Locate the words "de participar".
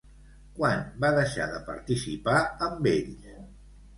1.51-2.37